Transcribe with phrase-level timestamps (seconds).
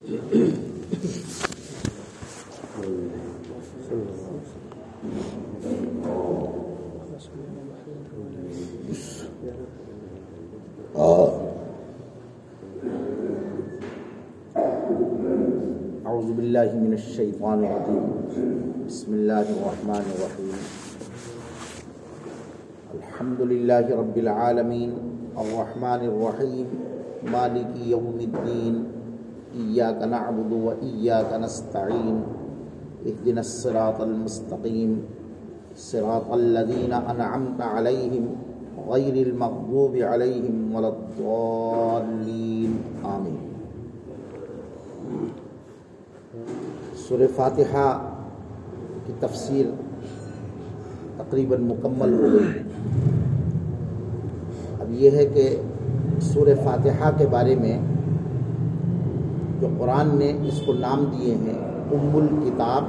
[0.00, 0.16] أعوذ
[16.32, 18.08] بالله من الشيطان الرجيم.
[18.88, 20.56] بسم الله الرحمن الرحيم.
[22.96, 24.90] الحمد لله رب العالمين.
[25.36, 26.66] الرحمن الرحيم.
[27.28, 28.89] مالك يوم الدين.
[29.58, 32.22] إياك نعبد وإياك نستعين
[33.06, 35.00] اهدنا الصراط المستقيم.
[35.76, 38.24] صراط الذين أنعمت عليهم
[38.88, 42.76] غير المغضوب عليهم ولا الضالين.
[43.02, 43.46] آمين.
[47.08, 48.12] سور فاتحہ
[49.06, 49.66] کی تفسیر
[51.16, 52.62] تقریباً مکمل ہو گئی۔
[54.80, 55.62] اب یہ ہے کہ
[56.20, 57.89] سور فاتحہ کے بارے میں
[59.60, 61.58] جو قرآن نے اس کو نام دیے ہیں،
[61.92, 62.84] ام الکتاب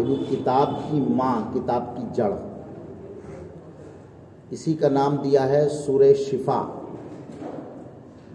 [0.00, 2.32] یعنی کتاب کی ماں، کتاب کی جڑ۔
[4.50, 6.62] اسی کا نام دیا ہے سور شفا۔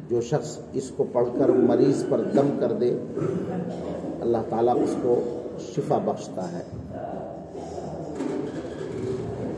[0.10, 2.98] جو شخص اس کو پڑھ کر مریض پر دم کر دے،
[4.22, 5.20] اللہ تعالیٰ اس کو
[5.60, 6.64] شفا بخشتا ہے۔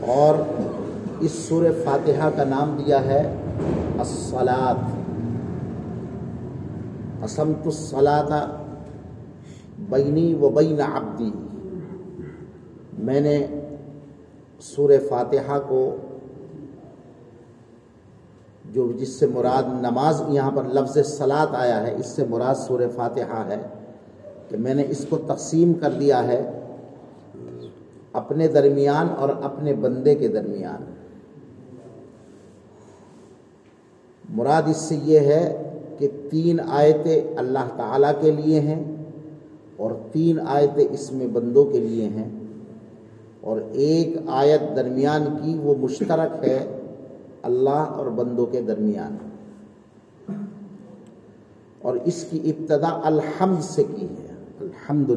[0.06, 0.34] اور
[1.20, 3.34] اس سور فاتحہ کا نام دیا ہے
[3.98, 4.95] الصلاۃ
[7.24, 8.30] اسمت الصلاۃ
[9.78, 11.30] بینی و بین عبدی۔
[12.98, 13.46] میں نے
[14.60, 15.96] سور فاتحہ کو
[18.72, 22.80] جو جس سے مراد نماز یہاں پر لفظ سلاد آیا ہے، اس سے مراد سور
[22.94, 23.62] فاتحہ ہے
[24.48, 26.50] کہ میں نے اس کو تقسیم کر دیا ہے
[28.12, 30.84] اپنے درمیان اور اپنے بندے کے درمیان۔
[34.28, 35.62] مراد اس سے یہ ہے
[35.98, 38.96] کہ تین آیتیں اللہ تعالیٰ کے لیے ہیں
[39.76, 42.30] اور تین آیتیں اس میں بندوں کے لیے ہیں
[43.40, 46.80] اور ایک آیت درمیان کی وہ مشترک ہے
[47.42, 49.16] اللہ اور بندوں کے درمیان۔
[51.82, 55.10] اور اس کی ابتدا الحمد سے کی ہے۔ الحمد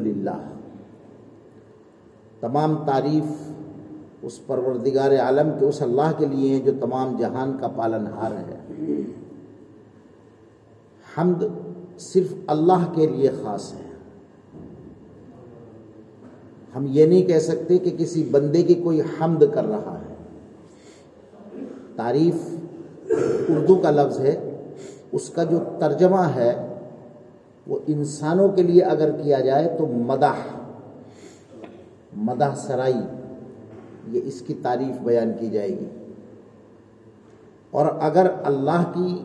[2.40, 3.52] تمام تعریف
[4.22, 8.30] اس پروردگار عالم کے اس اللہ کے لیے ہیں جو تمام جہان کا پالن ہار
[8.30, 8.58] ہے۔
[11.18, 11.44] حمد
[11.98, 13.90] صرف اللہ کے لیے خاص ہے۔
[16.76, 20.14] ہم یہ نہیں کہہ سکتے کہ کسی بندے کی کوئی حمد کر رہا ہے۔
[21.96, 22.34] تعریف
[23.48, 24.56] اردو کا لفظ ہے۔
[25.12, 26.74] اس کا جو ترجمہ ہے،
[27.66, 30.32] وہ انسانوں کے لیے اگر کیا جائے تو مدح
[32.16, 33.00] مدح سرائی،
[34.08, 36.12] یہ اس کی تعریف بیان کی جائے گی۔
[37.70, 39.24] اور اگر اللہ کی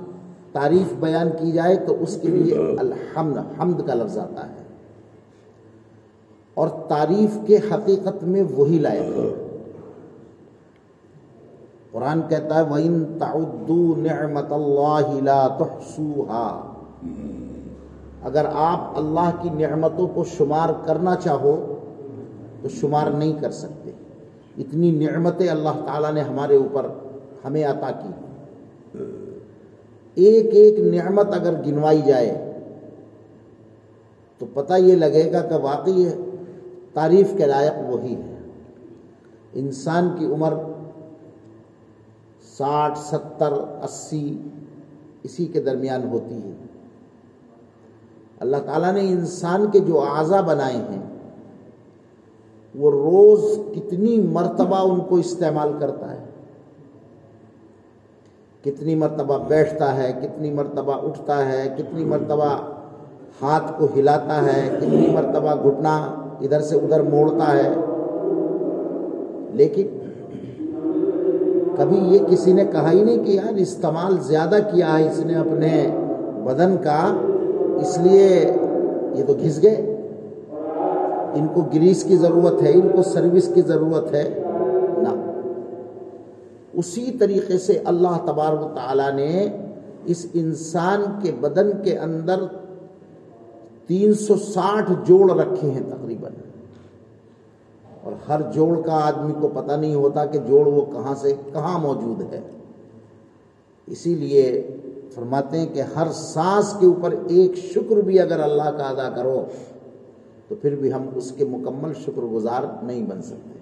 [0.56, 4.64] تعریف بیان کی جائے تو اس کے لیے الحمد حمد کا لفظ آتا ہے۔
[6.54, 9.42] اور تعریف کے حقیقت میں وہی لائق ہے۔
[11.92, 16.74] قرآن کہتا ہے وَإِن تَعُدُّوا نِعْمَةَ اللَّهِ لَا تُحْسُوهَا
[18.24, 21.80] اگر آپ اللہ کی نعمتوں کو شمار کرنا چاہو
[22.62, 23.92] تو شمار نہیں کر سکتے۔
[24.58, 26.86] اتنی نعمتیں اللہ تعالیٰ نے ہمارے اوپر
[27.46, 28.10] ہمیں عطا کی۔
[30.16, 32.52] ایک ایک نعمت اگر گنوائی جائے،
[34.38, 36.06] تو پتہ یہ لگے گا کہ واقعی
[36.94, 38.38] تعریف کے لائق وہی ہے۔
[39.54, 40.54] انسان کی عمر
[42.58, 43.52] ساٹھ، ستر،
[43.84, 44.38] اسی
[45.24, 46.52] اسی کے درمیان ہوتی ہے۔
[48.40, 51.04] اللہ تعالیٰ نے انسان کے جو اعضا بنائے ہیں،
[52.76, 56.26] وہ روز کتنی مرتبہ ان کو استعمال کرتا ہے۔
[58.66, 62.58] کتنی مرتبہ بیٹھتا ہے، کتنی مرتبہ اٹھتا ہے، کتنی مرتبہ
[63.42, 65.96] ہاتھ کو ہلاتا ہے، کتنی مرتبہ گھٹنا
[66.42, 67.74] ادھر سے ادھر موڑتا ہے۔
[69.54, 69.88] لیکن
[71.78, 75.36] کبھی یہ کسی نے کہا ہی نہیں کہ یار استعمال زیادہ کیا ہے، اس نے
[75.36, 75.88] اپنے
[76.44, 77.18] بدن کا،
[77.82, 78.52] اس لیے
[79.16, 79.98] یہ تو گھس گئے۔
[81.36, 84.42] ان کو گریس کی ضرورت ہے، ان کو سروس کی ضرورت ہے۔
[86.76, 89.48] اسی طریقے سے اللہ تبارک و تعالیٰ نے
[90.06, 92.44] اس انسان کے بدن کے اندر
[93.88, 96.32] تین سو ساٹھ جوڑ رکھے ہیں تقریباً۔
[98.04, 101.80] اور ہر جوڑ کا آدمی کو پتہ نہیں ہوتا کہ جوڑ وہ کہاں سے کہاں
[101.80, 102.42] موجود ہے۔
[103.88, 104.68] اسی لیے
[105.14, 109.46] فرماتے ہیں کہ ہر سانس کے اوپر ایک شکر بھی اگر اللہ کا ادا کرو،
[110.48, 113.56] تو پھر بھی ہم اس کے مکمل شکر گزار نہیں بن سکتے۔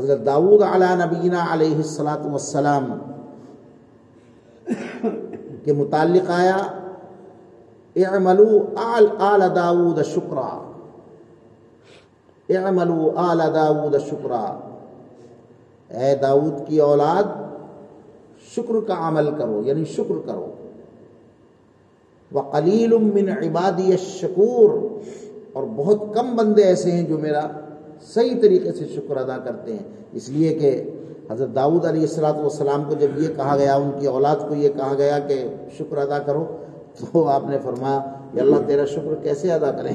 [0.00, 2.84] حضرت داود علیہ نبینہ علیہ السلاۃ والسلام
[5.64, 6.56] کے متعلق آیا
[7.96, 10.48] اعملو آل آل داود شکرا۔
[12.48, 14.44] اعملو آل داود شکرا۔
[15.88, 17.24] اے داود کی اولاد،
[18.56, 20.50] شکر کا عمل کرو یعنی شکر کرو۔
[22.32, 24.70] وقلیل من عبادی الشکور،
[25.52, 27.46] اور بہت کم بندے ایسے ہیں جو میرا
[28.02, 29.82] صحیح طریقے سے شکر ادا کرتے ہیں۔
[30.12, 30.90] اس لیے کہ
[31.30, 34.68] حضرت داؤد علیہ السلاۃ والسلام کو جب یہ کہا گیا، ان کی اولاد کو یہ
[34.68, 35.48] کہا گیا کہ
[35.78, 36.44] شکر ادا کرو،
[37.00, 38.00] تو آپ نے فرمایا
[38.32, 39.94] کہ اللہ تیرا شکر کیسے ادا کریں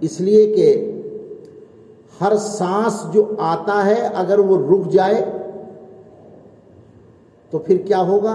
[0.00, 0.68] اس لیے کہ
[2.20, 5.24] ہر سانس جو آتا ہے، اگر وہ رک جائے،
[7.50, 8.32] تو پھر کیا ہوگا؟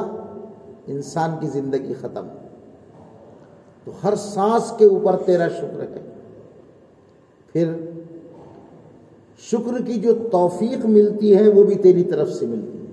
[0.88, 2.28] انسان کی زندگی ختم۔
[3.86, 6.02] تو ہر سانس کے اوپر تیرا شکر ہے۔
[7.54, 7.74] پھر
[9.40, 12.86] شکر کی جو توفیق ملتی ہے وہ بھی تیری طرف سے ملتی ہے۔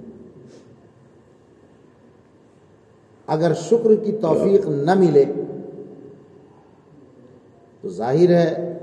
[3.27, 5.25] اگر شکر کی توفیق نہ ملے،
[7.81, 8.79] تو ظاہر ہے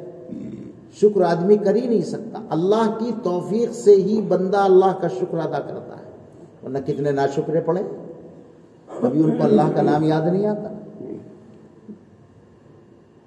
[1.01, 5.38] شکر آدمی کر ہی نہیں سکتا۔ اللہ کی توفیق سے ہی بندہ اللہ کا شکر
[5.38, 6.12] ادا کرتا ہے۔
[6.63, 7.81] ورنہ کتنے نا شکرے پڑے؟
[9.01, 10.88] کبھی ان کو اللہ کا نام یاد نہیں آتا۔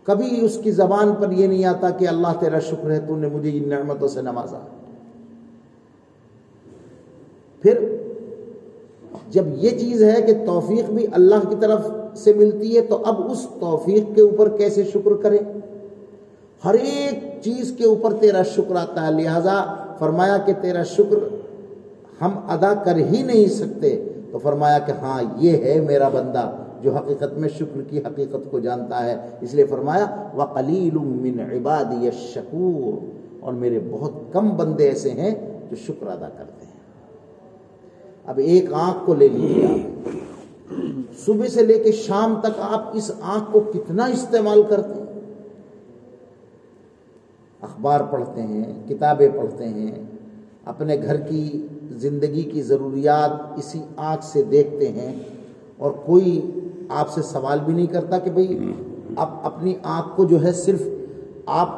[0.05, 3.29] کبھی اس کی زبان پر یہ نہیں آتا کہ اللہ تیرا شکر ہے، تو نے
[3.29, 4.59] مجھے ان نعمتوں سے نوازا۔
[7.63, 7.97] پھر
[9.31, 13.31] جب یہ چیز ہے کہ توفیق بھی اللہ کی طرف سے ملتی ہے، تو اب
[13.31, 15.39] اس توفیق کے اوپر کیسے شکر کرے؟
[16.65, 21.17] ہر ایک چیز کے اوپر تیرا شکر آتا ہے۔ لہذا فرمایا کہ تیرا شکر
[22.21, 26.51] ہم ادا کر ہی نہیں سکتے، تو فرمایا کہ ہاں یہ ہے میرا بندہ۔
[26.83, 32.07] جو حقیقت میں شکر کی حقیقت کو جانتا ہے۔ اس لیے فرمایا وقلیل من عبادی
[32.07, 33.07] الشکور
[33.41, 35.35] اور میرے بہت کم بندے ایسے ہیں
[35.71, 36.73] جو شکر ادا کرتے ہیں۔
[38.27, 40.09] اب ایک آنکھ کو لے لیجیے آپ۔
[41.19, 45.21] صبح سے لے کے شام تک آپ اس آنکھ کو کتنا استعمال کرتے ہیں؟
[47.61, 49.93] اخبار پڑھتے ہیں، کتابیں پڑھتے ہیں۔
[50.65, 55.17] اپنے گھر کی زندگی کی ضروریات اسی آنکھ سے دیکھتے ہیں۔
[55.77, 56.51] اور کوئی
[56.89, 58.73] آپ سے سوال بھی نہیں کرتا کہ بھئی
[59.17, 60.83] آپ اپنی آنکھ کو جو ہے صرف
[61.47, 61.69] آپ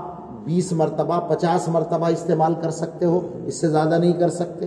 [0.44, 4.66] بیس مرتبہ پچاس مرتبہ استعمال کر سکتے ہو اس سے زیادہ نہیں کر سکتے۔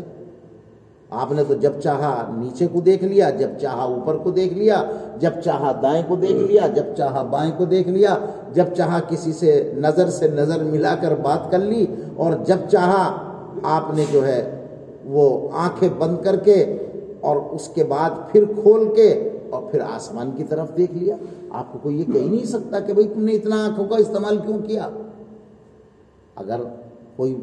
[1.09, 4.83] آپ نے تو جب چاہا نیچے کو دیکھ لیا جب چاہا اوپر کو دیکھ لیا
[5.19, 8.17] جب چاہا دائیں کو دیکھ لیا جب چاہا بائیں کو دیکھ لیا
[8.53, 11.85] جب چاہا کسی سے نظر سے نظر ملا کر بات کر لی
[12.15, 13.31] اور جب چاہا
[13.63, 14.63] آپ نے جو ہے
[15.05, 16.77] وہ آنکھیں بند کر کے
[17.19, 21.15] اور اس کے بعد پھر کھول کے اور پھر آسمان کی طرف دیکھ لیا۔
[21.49, 24.37] آپ کو کوئی یہ کہہ نہیں سکتا کہ بھائی تم نے اتنا آنکھوں کا استعمال
[24.37, 24.89] کیوں کیا۔
[26.35, 26.59] اگر
[27.15, 27.35] کوئی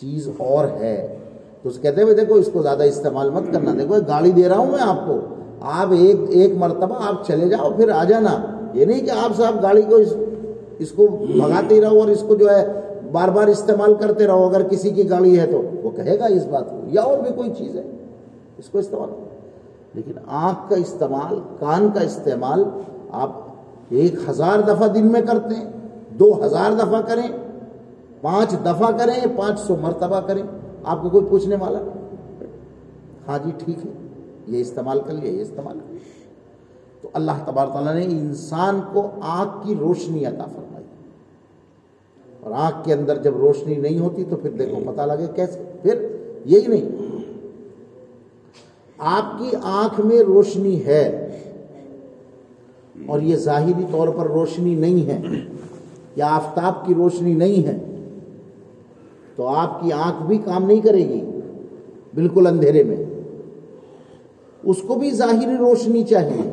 [0.00, 1.18] چیز اور ہے
[1.62, 4.58] تو اس کہتے ہیں دیکھو، اس کو زیادہ استعمال مت کرنا۔ دیکھو گاڑی دے رہا
[4.58, 5.20] ہوں میں آپ کو۔
[5.60, 9.62] آپ ایک ایک مرتبہ آپ چلے جاؤ، پھر آ جانا۔ یہ نہیں کہ آپ صاحب
[9.62, 10.14] گاڑی کو اس
[10.78, 12.66] اس کو بھگاتے ہی رہو اور اس کو جو ہے
[13.12, 16.46] بار بار استعمال کرتے رہو۔ اگر کسی کی گاڑی ہے تو وہ کہے گا اس
[16.46, 17.82] بات کو۔ یا اور بھی کوئی چیز ہے،
[18.58, 19.08] اس کو استعمال۔
[19.96, 22.64] لیکن آنکھ کا استعمال، کان کا استعمال
[23.10, 23.30] آپ
[23.88, 25.70] ایک ہزار دفعہ دن میں کرتے ہیں،
[26.10, 27.28] دو ہزار دفعہ کریں،
[28.20, 30.42] پانچ دفعہ کریں، پانچ سو مرتبہ کریں۔
[30.84, 31.78] آپ کو کوئی پوچھنے والا؟
[33.28, 33.90] ہاں جی ٹھیک ہے،
[34.46, 35.98] یہ استعمال کر لیا، یہ استعمال کر لیا۔
[37.00, 40.84] تو اللہ تبار تعالیٰ نے انسان کو آنکھ کی روشنی عطا فرمائی۔
[42.40, 46.16] اور آنکھ کے اندر جب روشنی نہیں ہوتی تو پھر دیکھو، پتہ لگے کیسے؟ پھر
[46.44, 47.05] یہی نہیں۔
[48.98, 51.22] آپ کی آنکھ میں روشنی ہے۔
[53.06, 55.40] اور یہ ظاہری طور پر روشنی نہیں ہے۔
[56.16, 57.78] یا آفتاب کی روشنی نہیں ہے۔
[59.36, 61.20] تو آپ کی آنکھ بھی کام نہیں کرے گی۔
[62.14, 62.96] بالکل اندھیرے میں۔
[64.64, 66.50] اس کو بھی ظاہری روشنی چاہیے۔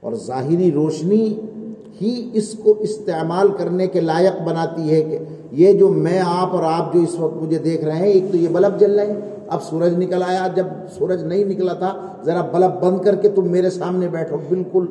[0.00, 1.40] اور ظاہری روشنی
[2.02, 5.18] ہی اس کو استعمال کرنے کے لائق بناتی ہے کہ
[5.52, 8.36] یہ جو میں، آپ اور آپ جو اس وقت مجھے دیکھ رہے ہیں، ایک تو
[8.36, 10.66] یہ بلب جل رہے ہیں۔ اب سورج نکل آیا، جب
[10.98, 14.86] سورج نہیں نکلا تھا، ذرا بلب بند کر کے تم میرے سامنے بیٹھو۔ بالکل۔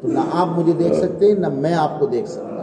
[0.00, 2.58] تو نہ آپ مجھے دیکھ سکتے ہیں نہ میں آپ کو دیکھ سکتا۔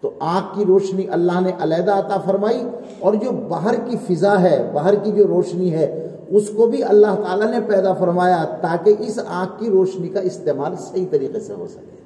[0.00, 2.62] تو آنکھ کی روشنی اللہ نے علیحدہ عطا فرمائی،
[2.98, 7.14] اور جو باہر کی فضا ہے، باہر کی جو روشنی ہے، اس کو بھی اللہ
[7.26, 11.66] تعالیٰ نے پیدا فرمایا تاکہ اس آنکھ کی روشنی کا استعمال صحیح طریقے سے ہو
[11.70, 12.00] سکے۔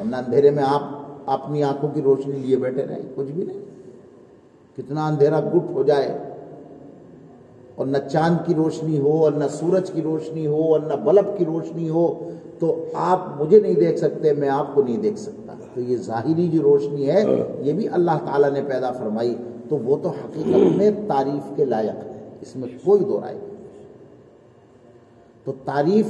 [0.00, 0.82] ورنہ اندھیرے میں آپ
[1.26, 3.77] اپنی آنکھوں کی روشنی لیے بیٹھے رہیں کچھ بھی نہیں۔
[4.78, 6.18] کتنا اندھیرا گٹ ہو جائے۔
[7.74, 11.38] اور نہ چاند کی روشنی ہو اور نہ سورج کی روشنی ہو اور نہ بلب
[11.38, 15.52] کی روشنی ہو تو آپ مجھے نہیں دیکھ سکتے میں آپ کو نہیں دیکھ سکتا۔
[15.74, 17.24] تو یہ ظاہری جو روشنی ہے
[17.60, 19.34] یہ بھی اللہ تعالیٰ نے پیدا فرمائی۔
[19.68, 23.38] تو وہ تو حقیقت میں تعریف کے لائق ہے۔ اس میں کوئی دو رائے
[25.44, 26.06] تو تعریف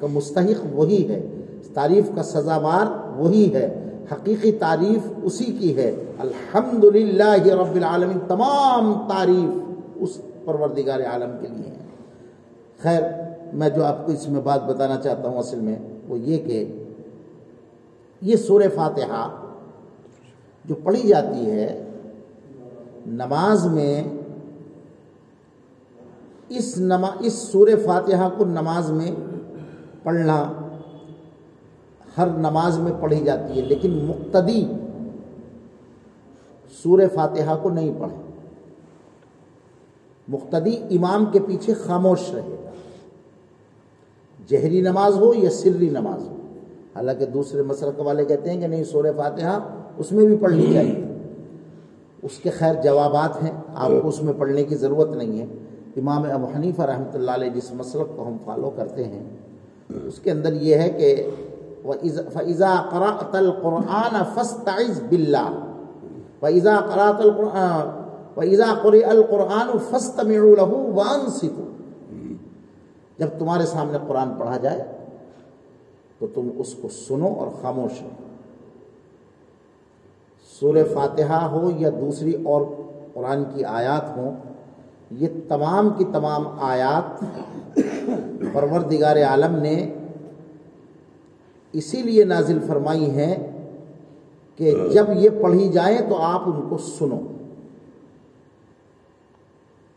[0.00, 1.26] کا مستحق وہی ہے۔
[1.74, 9.50] تعریف کا سزاوار وہی ہے۔ حقیقی تعریف اسی کی ہے۔ الحمد رب العالمین، تمام تعریف
[9.94, 11.78] اس پروردگار عالم کے لیے ہے
[12.82, 13.02] خیر،
[13.52, 15.76] میں جو آپ کو اس میں بات بتانا چاہتا ہوں اصل میں،
[16.08, 16.64] وہ یہ کہ
[18.20, 19.28] یہ سور فاتحہ
[20.64, 21.84] جو پڑھی جاتی ہے،
[23.06, 24.02] نماز میں
[26.48, 29.10] اس نماز اس سور فاتحہ کو نماز میں
[30.02, 30.52] پڑھنا
[32.18, 34.66] ہر نماز میں پڑھی جاتی ہے، لیکن مقتدی
[36.82, 38.16] سور فاتحہ کو نہیں پڑھے۔
[40.28, 42.70] مقتدی امام کے پیچھے خاموش رہے گا۔
[44.48, 46.36] جہری نماز ہو یا سری نماز ہو۔
[46.94, 49.58] حالانکہ دوسرے مسلک والے کہتے ہیں کہ نہیں سور فاتحہ
[49.98, 51.04] اس میں بھی پڑھنی چاہیے۔
[52.22, 55.46] اس کے خیر جوابات ہیں، آپ کو اس میں پڑھنے کی ضرورت نہیں ہے۔
[55.96, 59.24] امام ابو حنیفہ رحمۃ اللہ علیہ جس مسلک کو ہم فالو کرتے ہیں،
[59.90, 61.30] اس کے اندر یہ ہے کہ
[61.84, 65.48] فضا قرأت القرآن فستعذ باللہ
[66.40, 67.98] فضا قرأت القرآن
[68.34, 71.68] فضا قرئ القرآن فستمعوا له وانصتوا
[73.18, 74.82] جب تمہارے سامنے قرآن پڑھا جائے
[76.18, 78.28] تو تم اس کو سنو اور خاموش رہو۔
[80.60, 82.62] سور فاتحہ ہو یا دوسری اور
[83.14, 84.32] قرآن کی آیات ہوں،
[85.20, 87.24] یہ تمام کی تمام آیات
[88.52, 89.74] پروردگار عالم نے
[91.72, 93.36] اسی لیے نازل فرمائی ہیں
[94.56, 97.18] کہ جب یہ پڑھی جائیں تو آپ ان کو سنو۔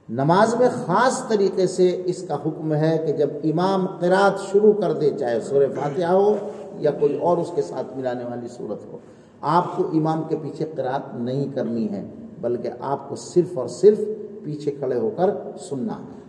[0.09, 4.93] نماز میں خاص طریقے سے اس کا حکم ہے کہ جب امام قرات شروع کر
[4.93, 6.35] دے چاہے سور فاتحہ ہو
[6.79, 8.97] یا کوئی اور اس کے ساتھ ملانے والی صورت ہو
[9.41, 12.03] آپ کو امام کے پیچھے قرات نہیں کرنی ہے
[12.41, 13.99] بلکہ آپ کو صرف اور صرف
[14.43, 16.22] پیچھے کھڑے ہو کر سننا۔ ہے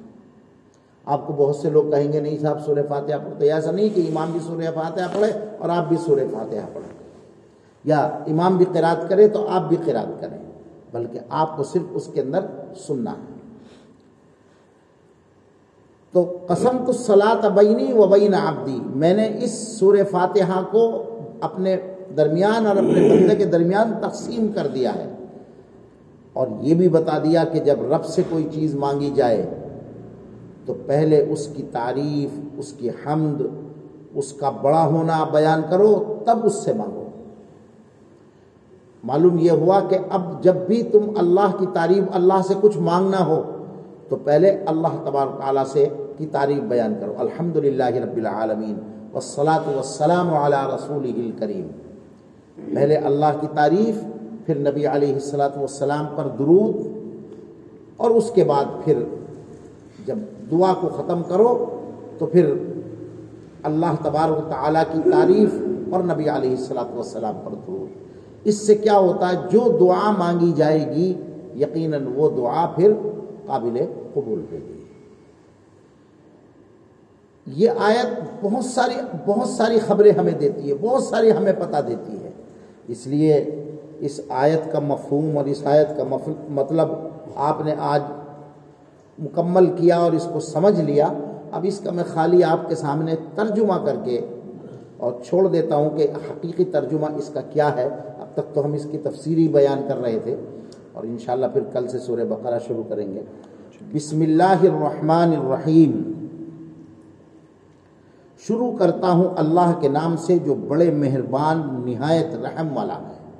[1.06, 4.00] آپ کو بہت سے لوگ کہیں گے نہیں صاحب سورہ فاتحہ پڑھتے ایسا نہیں کہ
[4.10, 7.04] امام بھی سورہ فاتحہ پڑھے اور آپ بھی سورہ فاتحہ پڑھیں۔
[7.84, 10.38] یا امام بھی قرات کرے تو آپ بھی قرات کریں۔
[10.92, 12.40] بلکہ آپ کو صرف اس کے اندر
[12.76, 13.34] سننا ہے۔
[16.12, 21.02] تو قسم تو سلاط بینی و بین آبدی میں نے اس سور فاتحہ کو
[21.40, 21.76] اپنے
[22.16, 25.12] درمیان اور اپنے بندے کے درمیان تقسیم کر دیا ہے۔
[26.32, 29.46] اور یہ بھی بتا دیا کہ جب رب سے کوئی چیز مانگی جائے
[30.66, 33.42] تو پہلے اس کی تعریف، اس کی حمد،
[34.14, 35.92] اس کا بڑا ہونا بیان کرو،
[36.26, 37.02] تب اس سے مانگو۔
[39.04, 43.24] معلوم یہ ہوا کہ اب جب بھی تم اللہ کی تعریف اللہ سے کچھ مانگنا
[43.26, 43.42] ہو،
[44.08, 45.86] تو پہلے اللہ تبارک تعالیٰ سے
[46.18, 48.78] کی تعریف بیان کرو۔ الحمد للہ رب العالمین
[49.14, 51.66] وسلاۃ وسلام علیہ رسول کریم
[52.74, 54.02] پہلے اللہ کی تعریف،
[54.46, 56.76] پھر نبی علیہ السلاۃ والسلام پر درود،
[57.96, 59.02] اور اس کے بعد پھر
[60.06, 60.18] جب
[60.50, 61.80] دعا کو ختم کرو
[62.18, 62.54] تو پھر
[63.62, 65.50] اللہ تبارک تعالیٰ کی تعریف
[65.92, 67.88] اور نبی علیہ السلاۃ والسلام پر درود۔
[68.44, 71.14] اس سے کیا ہوتا ہے؟ جو دعا مانگی جائے گی،
[71.56, 72.92] یقیناً وہ دعا پھر
[73.46, 74.84] قابل قبول ہوگی۔
[77.46, 78.06] یہ آیت
[78.42, 78.94] بہت ساری
[79.26, 82.30] بہت ساری خبریں ہمیں دیتی ہے، بہت ساری ہمیں پتہ دیتی ہے۔
[82.88, 83.64] اس لیے
[83.98, 86.16] اس آیت کا مفہوم اور اس آیت کا
[86.48, 86.88] مطلب
[87.36, 88.02] آپ نے آج
[89.18, 91.08] مکمل کیا اور اس کو سمجھ لیا،
[91.52, 94.26] اب اس کا میں خالی آپ کے سامنے ترجمہ کر کے
[94.96, 98.72] اور چھوڑ دیتا ہوں کہ حقیقی ترجمہ اس کا کیا ہے۔ اب تک تو ہم
[98.72, 100.36] اس کی تفسیری بیان کر رہے تھے
[100.92, 103.22] اور انشاءاللہ پھر کل سے سورہ بقرہ شروع کریں گے۔
[103.92, 106.12] بسم اللہ الرحمن الرحیم۔
[108.48, 113.30] شروع کرتا ہوں اللہ کے نام سے جو بڑے مہربان، نہایت رحم والا ہے۔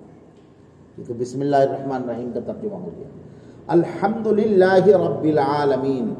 [0.99, 3.24] یہ تو بسم اللہ الرحمن الرحیم کا ترجمہ ہو گیا۔
[3.66, 6.14] الحمد للہ رب العالمین۔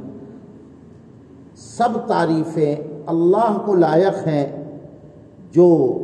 [1.56, 4.64] سب تعریفیں اللہ کو لائق ہیں
[5.52, 5.98] جو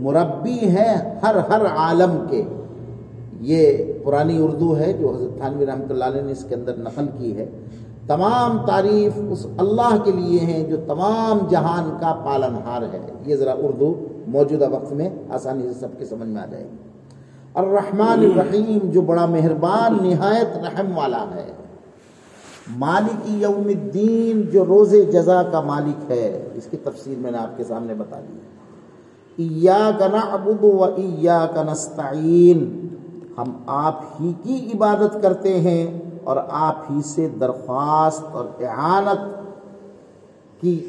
[0.00, 2.42] مربی ہیں ہر ہر عالم کے۔
[3.40, 7.06] یہ پرانی اردو ہے جو حضرت تھانوی رحمۃ اللہ علیہ نے اس کے اندر نقل
[7.18, 7.46] کی ہے۔
[8.06, 13.36] تمام تعریف اس اللہ کے لیے ہیں جو تمام جہان کا پالن ہار ہے۔ یہ
[13.36, 13.94] ذرا اردو
[14.26, 16.93] موجودہ وقت میں آسانی سے سب کے سمجھ میں آ جائے گی۔
[17.54, 21.52] الرحمن الرحیم جو بڑا مہربان، نہایت رحم والا ہے۔
[22.76, 27.56] مالک یوم الدین جو روز جزا کا مالک ہے۔ اس کی تفسیر میں نے آپ
[27.56, 29.66] کے سامنے بتا دی۔
[30.12, 32.88] نعبد و ایاک نستعین۔
[33.38, 39.52] ہم آپ ہی کی عبادت کرتے ہیں اور آپ ہی سے درخواست اور اعانت
[40.60, 40.88] کی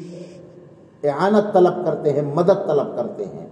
[1.04, 3.46] اعانت طلب کرتے ہیں، مدد طلب کرتے ہیں۔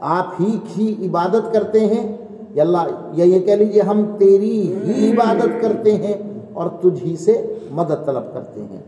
[0.00, 2.21] آپ ہی کی عبادت کرتے ہیں
[2.54, 2.78] یا اللہ،
[3.12, 6.14] یا یہ کہہ لیجیے ہم تیری ہی عبادت کرتے ہیں
[6.52, 8.80] اور تجھ ہی سے مدد طلب کرتے ہیں۔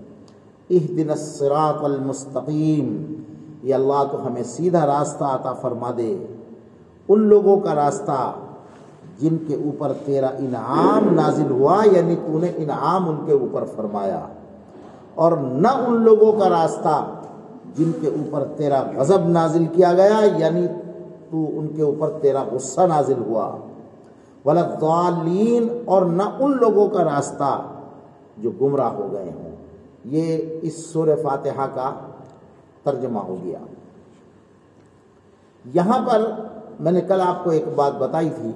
[0.71, 3.15] اہ دن الصراط المستقیم۔
[3.63, 6.17] یہ اللہ تو ہمیں سیدھا راستہ عطا فرما دے۔
[7.09, 8.33] ان لوگوں کا راستہ
[9.19, 14.27] جن کے اوپر تیرا انعام نازل ہوا یعنی تو نے انعام ان کے اوپر فرمایا۔
[15.15, 17.05] اور نہ ان لوگوں کا راستہ
[17.79, 20.67] جن کے اوپر تیرا غضب نازل کیا گیا یعنی
[21.31, 23.57] تو ان کے اوپر تیرا غصہ نازل ہوا۔
[24.45, 27.63] ولدالین اور نہ ان لوگوں کا راستہ
[28.39, 29.57] جو گمراہ ہو گئے ہوں۔
[30.05, 31.95] یہ اس سور فاتحہ کا
[32.83, 33.59] ترجمہ ہو گیا۔
[35.75, 36.31] یہاں پر
[36.81, 38.51] میں نے کل آپ کو ایک بات بتائی تھی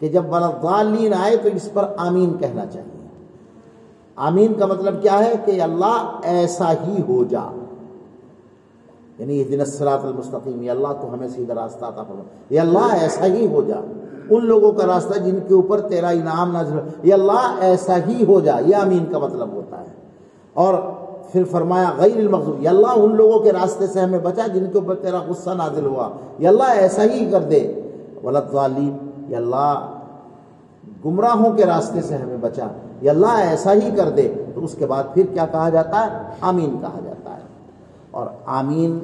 [0.00, 3.08] کہ جب ولدالین آئے تو اس پر آمین کہنا چاہیے۔
[4.16, 7.61] آمین کا مطلب کیا ہے کہ اللہ ایسا ہی ہو جا۔
[9.22, 12.94] یعنی یہ دن الصراط المستقیم یہ اللہ تو ہمیں سیدھا راستہ عطا فرما۔ یہ اللہ
[13.00, 13.80] ایسا ہی ہو جا۔
[14.30, 18.40] ان لوگوں کا راستہ جن کے اوپر تیرا انعام نازل یہ اللہ ایسا ہی ہو
[18.40, 19.86] جا۔ یہ آمین کا مطلب ہوتا ہے۔
[20.54, 20.74] اور
[21.32, 24.78] پھر فرمایا، غیر المغضوب۔ یہ اللہ ان لوگوں کے راستے سے ہمیں بچا جن کے
[24.78, 27.80] اوپر تیرا غصہ نازل ہوا۔ یہ اللہ ایسا ہی کر دے۔
[28.24, 28.96] ولد ظالم
[29.28, 29.98] یہ اللہ
[31.04, 32.66] گمراہوں کے راستے سے ہمیں بچا۔
[33.00, 36.34] یہ اللہ ایسا ہی کر دے۔ تو اس کے بعد پھر کیا کہا جاتا ہے؟
[36.40, 37.41] آمین کہا جاتا ہے۔
[38.12, 38.98] اور آمین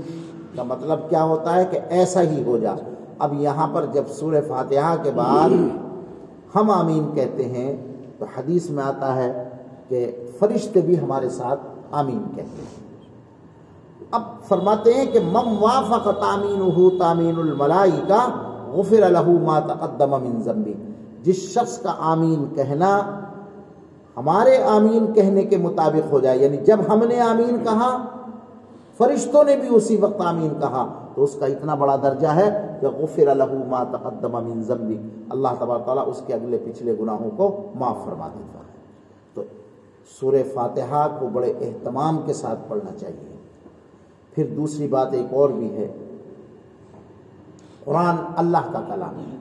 [0.56, 2.74] کا مطلب کیا ہوتا ہے کہ ایسا ہی ہو جا۔
[3.18, 5.48] اب یہاں پر جب سور فاتحہ کے بعد
[6.54, 7.76] ہم آمین کہتے ہیں،
[8.18, 9.48] تو حدیث میں آتا ہے
[9.88, 11.60] کہ فرشتے بھی ہمارے ساتھ
[11.90, 12.76] آمین کہتے ہیں۔
[14.10, 18.26] اب فرماتے ہیں کہ مم وافق تامین تامین الملائی کا
[18.72, 20.74] غفر الح ما تقدم من ذنبی۔
[21.22, 22.90] جس شخص کا آمین کہنا
[24.16, 27.90] ہمارے آمین کہنے کے مطابق ہو جائے یعنی جب ہم نے آمین کہا
[28.99, 32.87] فرشتوں نے بھی اسی وقت آمین کہا۔ تو اس کا اتنا بڑا درجہ ہے کہ
[32.87, 34.99] غفر له ما تقدم من ذنبی۔
[35.31, 38.73] اللہ تبارک تعالیٰ اس کے اگلے پچھلے گناہوں کو معاف فرما دیتا ہے۔
[39.35, 39.43] تو
[40.21, 43.37] سور فاتحہ کو بڑے اہتمام کے ساتھ پڑھنا چاہیے۔
[44.34, 45.93] پھر دوسری بات ایک اور بھی ہے۔
[47.84, 49.37] قرآن اللہ کا کلام ہے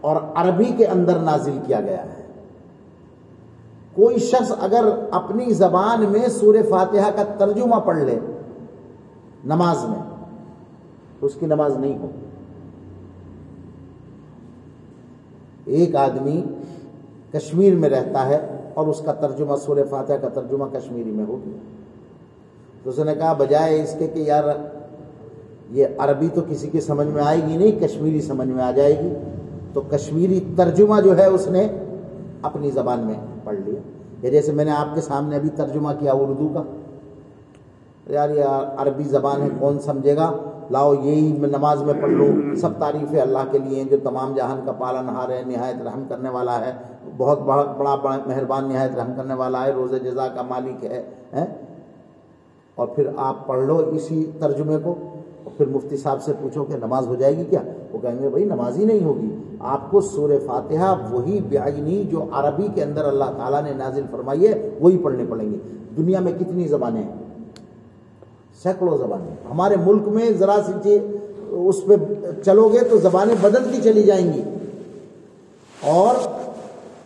[0.00, 2.27] اور عربی کے اندر نازل کیا گیا ہے۔
[3.98, 8.18] کوئی شخص اگر اپنی زبان میں سور فاتحہ کا ترجمہ پڑھ لے
[9.44, 10.02] نماز میں،
[11.20, 12.10] تو اس کی نماز نہیں ہو
[15.64, 16.42] ایک آدمی
[17.32, 18.38] کشمیر میں رہتا ہے
[18.74, 21.58] اور اس کا ترجمہ سور فاتحہ کا ترجمہ کشمیری میں ہو گیا۔
[22.82, 24.44] تو اس نے کہا، بجائے اس کے کہ یار،
[25.70, 28.98] یہ عربی تو کسی کی سمجھ میں آئے گی نہیں، کشمیری سمجھ میں آ جائے
[28.98, 29.14] گی۔
[29.72, 31.68] تو کشمیری ترجمہ جو ہے، اس نے
[32.42, 33.14] اپنی زبان میں
[33.48, 33.80] پڑھ لیا۔
[34.22, 36.62] یا جیسے میں نے آپ کے سامنے ابھی ترجمہ کیا اردو کا۔
[38.12, 38.44] یار، یہ
[38.76, 40.30] عربی زبان ہے، کون سمجھے گا؟
[40.70, 44.60] لاؤ، یہی میں نماز میں پڑھ لوں۔ سب تعریفیں اللہ کے لیے جو تمام جہان
[44.64, 46.72] کا پالن ہار ہے نہایت رحم کرنے والا ہے۔
[47.16, 51.02] بہت بڑا بڑا مہربان، نہایت رحم کرنے والا ہے۔ روز جزا کا مالک ہے
[52.74, 54.94] اور پھر آپ پڑھ لو اسی ترجمے کو،
[55.44, 58.28] اور پھر مفتی صاحب سے پوچھو کہ نماز ہو جائے گی کیا؟ وہ کہیں گے
[58.28, 63.04] بھائی نماز ہی نہیں ہوگی۔ آپ کو سور فاتحہ وہی بیاجنی جو عربی کے اندر
[63.04, 65.56] اللہ تعالیٰ نے نازل فرمائی ہے، وہی پڑھنے پڑیں گے۔
[65.96, 67.14] دنیا میں کتنی زبانیں ہیں؟
[68.62, 70.98] سینکڑوں زبانیں ہمارے ملک میں ذرا سی
[71.50, 71.92] اس پہ
[72.44, 74.42] چلو گے تو زبانیں بدلتی چلی جائیں گی۔
[75.82, 76.14] اور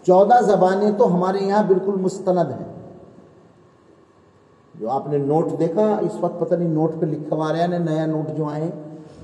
[0.07, 2.73] چودہ زبانیں تو ہمارے یہاں بالکل مستند ہیں۔
[4.81, 7.67] جو آپ نے نوٹ دیکھا، اس وقت پتہ نہیں نوٹ پہ لکھا ہوا رہا ہے
[7.67, 8.71] نیا نوٹ جو آئے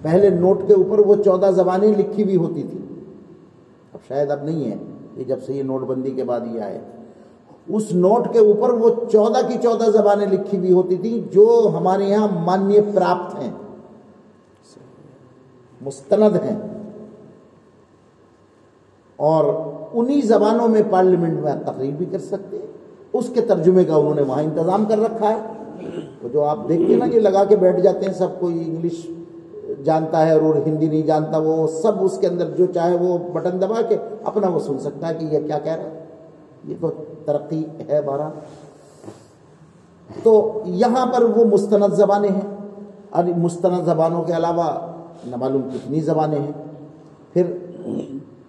[0.02, 2.78] پہلے نوٹ کے اوپر وہ چودہ زبانیں لکھی بھی ہوتی تھی
[3.92, 4.76] اب شاید اب نہیں ہے
[5.16, 6.80] یہ جب سے یہ نوٹ بندی کے بعد یہ آئے۔
[7.68, 12.04] اس نوٹ کے اوپر وہ چودہ کی چودہ زبانیں لکھی ہوئی ہوتی تھیں جو ہمارے
[12.04, 13.50] یہاں مانیہ پراپت ہیں۔
[15.80, 16.56] مستند ہیں۔
[19.16, 19.44] اور
[19.92, 22.66] انہی زبانوں میں پارلیمنٹ میں تقریر بھی کر سکتے ہیں۔
[23.12, 25.38] اس کے ترجمے کا انہوں نے وہاں انتظام کر رکھا ہے۔
[26.22, 29.10] تو جو آپ دیکھتے ہیں نا یہ لگا کے بیٹھ جاتے ہیں سب کوئی انگلش
[29.84, 33.62] جانتا ہے اور ہندی نہیں جانتا، وہ سب اس کے اندر جو چاہے وہ بٹن
[33.62, 36.04] دبا کے اپنا وہ سن سکتا ہے کہ یہ کیا کہہ رہا ہے۔
[36.64, 36.90] یہ تو
[37.24, 38.28] ترقی ہے بارہ۔
[40.22, 42.56] تو یہاں پر وہ مستند زبانیں ہیں۔
[43.10, 44.64] اور مستند زبانوں کے علاوہ
[45.26, 46.52] نہ معلوم کتنی زبانیں ہیں۔
[47.32, 47.56] پھر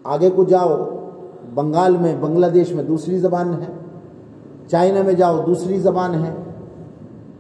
[0.04, 0.78] آگے کو جاؤ،
[1.54, 3.68] بنگال میں، بنگلہ دیش میں دوسری زبان ہے۔
[4.68, 6.34] چائنا میں جاؤ، دوسری زبان ہے۔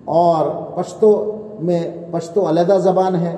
[0.05, 3.35] اور پشتو میں پشتو علیحدہ زبان ہے۔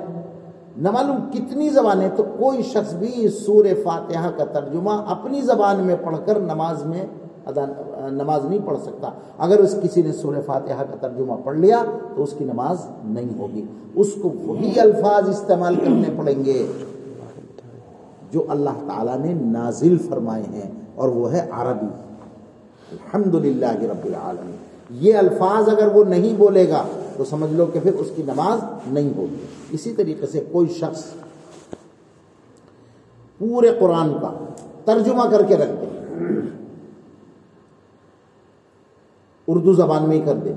[0.76, 5.96] نہ معلوم کتنی زبانیں، تو کوئی شخص بھی سور فاتحہ کا ترجمہ اپنی زبان میں
[6.04, 7.06] پڑھ کر نماز میں
[7.46, 7.64] ادا،
[8.10, 11.82] نماز نہیں پڑھ سکتا۔ اگر اس کسی نے سور فاتحہ کا ترجمہ پڑھ لیا،
[12.16, 16.66] تو اس کی نماز نہیں ہوگی۔ اس کو وہی الفاظ استعمال کرنے پڑیں گے
[18.30, 21.86] جو اللہ تعالیٰ نے نازل فرمائے ہیں، اور وہ ہے عربی۔
[22.90, 24.56] الحمد للہ رب العالمین۔
[24.90, 26.82] یہ الفاظ اگر وہ نہیں بولے گا
[27.22, 31.02] تو سمجھ لو کہ پھر اس کی نماز نہیں ہوگی۔ اسی طریقے سے کوئی شخص
[33.40, 34.30] پورے قرآن کا
[34.84, 35.86] ترجمہ کر کے رکھ دے،
[39.48, 40.52] اردو زبان میں ہی کر دے،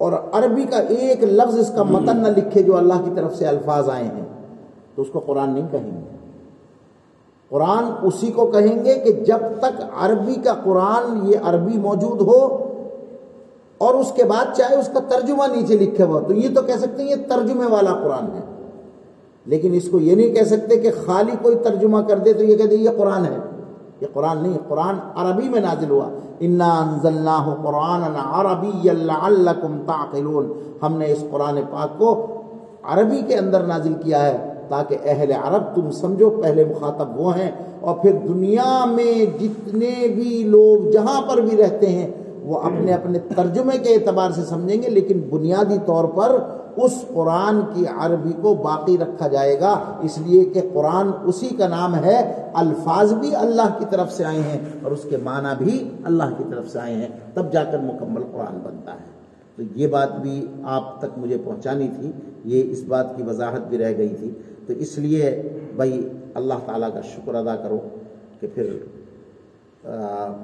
[0.00, 3.46] اور عربی کا ایک لفظ اس کا متن نہ لکھے جو اللہ کی طرف سے
[3.46, 4.24] الفاظ آئے ہیں،
[4.94, 6.16] تو اس کو قرآن نہیں کہیں گے۔
[7.50, 12.63] قرآن اسی کو کہیں گے کہ جب تک عربی کا قرآن یہ عربی موجود ہو
[13.84, 16.74] اور اس کے بعد چاہے اس کا ترجمہ نیچے لکھے ہوا تو یہ تو کہہ
[16.74, 18.40] سکتے ہیں یہ ترجمے والا قرآن ہے۔
[19.46, 22.56] لیکن اس کو یہ نہیں کہہ سکتے کہ خالی کوئی ترجمہ کر دے تو یہ
[22.56, 23.36] کہہ دے یہ قرآن ہے۔
[24.00, 26.08] یہ قرآن نہیں، قرآن عربی میں نازل ہوا۔
[26.40, 32.26] انا انزلناہ قرآن عربی لعلکم تعقلون ہم نے اس قرآن پاک کو
[32.82, 37.50] عربی کے اندر نازل کیا ہے تاکہ اہل عرب تم سمجھو، پہلے مخاطب وہ ہیں۔
[37.80, 42.10] اور پھر دنیا میں جتنے بھی لوگ جہاں پر بھی رہتے ہیں
[42.44, 46.38] وہ اپنے اپنے ترجمے کے اعتبار سے سمجھیں گے، لیکن بنیادی طور پر
[46.76, 51.68] اس قرآن کی عربی کو باقی رکھا جائے گا۔ اس لیے کہ قرآن اسی کا
[51.68, 55.90] نام ہے، الفاظ بھی اللہ کی طرف سے آئے ہیں اور اس کے معنی بھی
[56.04, 59.14] اللہ کی طرف سے آئے ہیں۔ تب جا کر مکمل قرآن بنتا ہے۔
[59.56, 62.12] تو یہ بات بھی آپ تک مجھے پہنچانی تھی،
[62.44, 64.30] یہ اس بات کی وضاحت بھی رہ گئی تھی۔
[64.66, 65.42] تو اس لیے
[65.76, 67.78] بھائی اللہ تعالیٰ کا شکر ادا کرو
[68.40, 68.76] کہ پھر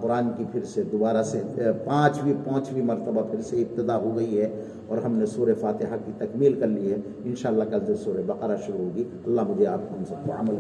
[0.01, 1.43] قرآن کی پھر سے دوبارہ سے
[1.85, 4.49] پانچویں پانچویں مرتبہ پھر سے ابتدا ہو گئی ہے
[4.87, 8.57] اور ہم نے سور فاتحہ کی تکمیل کر لی ہے۔ انشاءاللہ کل سے سور بقرہ
[8.67, 10.55] شروع ہوگی اللہ مجھے آپ ہم سب کو عمل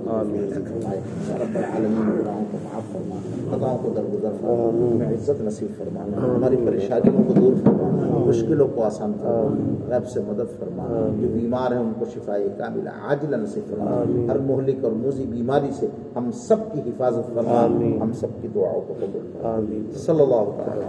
[1.40, 3.16] رب العالمین گناہوں کو معاف فرما۔
[3.50, 6.00] خطاؤں کو درگزر فرما۔ عزت نصیب فرما۔
[6.36, 11.72] ہماری پریشانیوں کو دور فرما۔ مشکلوں کو آسان فرما۔ رب سے مدد فرما۔ جو بیمار
[11.72, 16.30] ہیں ان کو شفائی کامل عاجل نصیب فرما۔ ہر مہلک اور موزی بیماری سے ہم
[16.32, 17.66] سب کی حفاظت فرما۔
[18.02, 19.11] ہم سب کی دعاؤں قبول
[19.42, 20.85] فرما صلی اللہ تعالی